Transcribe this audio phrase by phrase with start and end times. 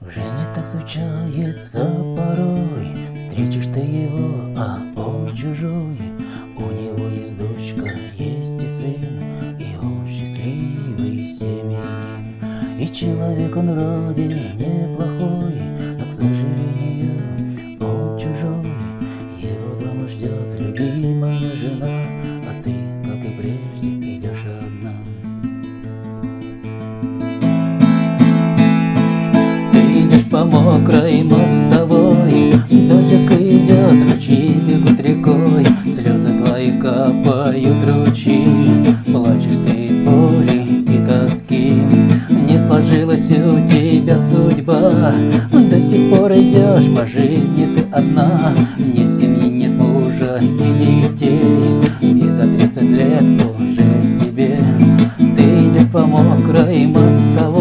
[0.00, 1.84] В жизни так случается
[2.16, 5.98] порой, Встретишь ты его, а он чужой.
[6.56, 12.80] У него есть дочка, есть и сын, И он счастливый семьянин.
[12.80, 15.60] И человек он вроде неплохой,
[15.98, 18.72] Но, к сожалению, он чужой.
[19.38, 22.06] Его дома ждет любимая жена,
[22.48, 22.74] А ты,
[23.04, 25.09] как и прежде, идешь одна.
[30.40, 40.84] По мокрой мостовой, Дождик идет, ручьи бегут рекой, Слезы твои капают ручьи, Плачешь ты боли
[40.88, 41.82] и тоски.
[42.30, 45.12] Не сложилась у тебя судьба,
[45.52, 52.30] До сих пор идешь по жизни ты одна, Ни семьи, нет мужа и детей, И
[52.30, 53.24] за тридцать лет
[53.58, 54.58] уже тебе.
[55.18, 57.59] Ты идешь по мокрой мостовой,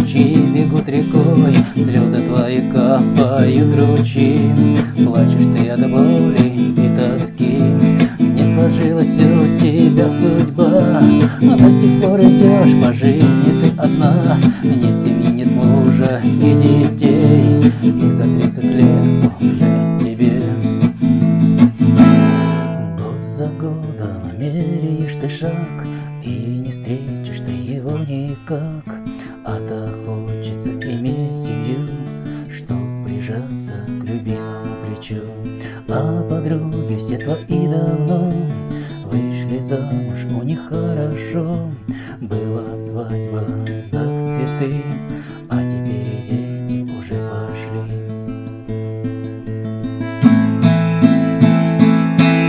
[0.00, 4.52] ручьи бегут рекой, Слезы твои капают ручьи,
[5.04, 7.58] Плачешь ты от боли и тоски.
[8.18, 11.02] Не сложилась у тебя судьба,
[11.42, 17.72] А до сих пор идешь по жизни ты одна, Ни семьи, нет мужа и детей,
[17.82, 20.42] И за тридцать лет уже тебе.
[22.96, 25.86] Год за годом меряешь ты шаг,
[26.24, 28.96] И не встретишь ты его никак,
[29.44, 29.99] А так
[33.30, 35.22] прижаться к любимому плечу.
[35.88, 38.32] А подруги все твои давно
[39.04, 41.70] Вышли замуж, у них хорошо.
[42.20, 43.44] Была свадьба,
[43.90, 44.82] ЗАГС, цветы
[45.48, 48.10] А теперь и дети уже пошли.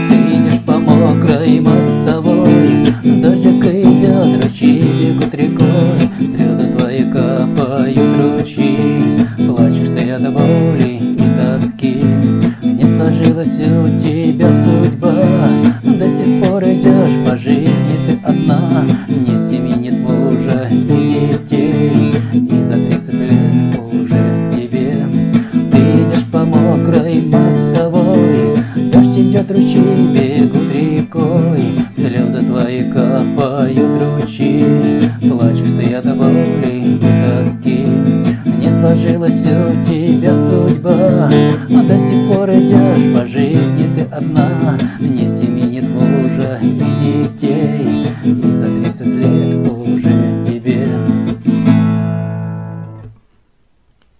[0.09, 9.00] Ты идешь по мокрой мостовой, Дождик идет, ручьи бегут рекой, Слезы твои капают ручьи,
[10.11, 12.03] Ты от боли и тоски.
[12.61, 15.13] Не сложилась у тебя судьба,
[15.83, 22.63] До сих пор идешь по жизни ты одна, Ни семьи, нет мужа и детей, И
[22.63, 25.07] за тридцать лет уже тебе.
[25.71, 28.57] Ты идешь по мокрой мостовой,
[28.91, 29.79] Дождь идет, ручьи
[30.13, 30.60] бегут
[33.61, 37.85] Бывают ручьи, плачешь ты от боли и тоски.
[38.57, 44.79] Не сложилась у тебя судьба, а до сих пор идешь по жизни ты одна.
[44.99, 49.60] Не семенит мужа и детей, и за тридцать лет